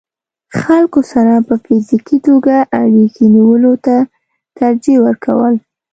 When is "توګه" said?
2.27-2.55